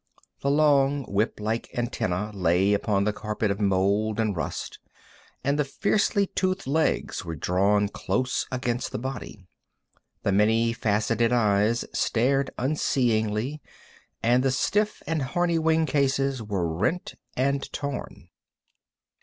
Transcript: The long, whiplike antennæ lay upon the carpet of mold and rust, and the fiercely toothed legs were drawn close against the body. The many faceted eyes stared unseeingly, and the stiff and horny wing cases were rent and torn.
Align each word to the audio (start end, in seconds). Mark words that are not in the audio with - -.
The 0.39 0.49
long, 0.49 1.03
whiplike 1.05 1.69
antennæ 1.77 2.31
lay 2.33 2.73
upon 2.73 3.03
the 3.03 3.13
carpet 3.13 3.51
of 3.51 3.59
mold 3.61 4.19
and 4.19 4.35
rust, 4.35 4.79
and 5.43 5.59
the 5.59 5.63
fiercely 5.63 6.25
toothed 6.25 6.65
legs 6.65 7.23
were 7.23 7.35
drawn 7.35 7.87
close 7.87 8.47
against 8.51 8.91
the 8.91 8.97
body. 8.97 9.45
The 10.23 10.31
many 10.31 10.73
faceted 10.73 11.31
eyes 11.31 11.85
stared 11.93 12.49
unseeingly, 12.57 13.61
and 14.23 14.41
the 14.41 14.49
stiff 14.49 15.03
and 15.05 15.21
horny 15.21 15.59
wing 15.59 15.85
cases 15.85 16.41
were 16.41 16.67
rent 16.67 17.13
and 17.37 17.71
torn. 17.71 18.29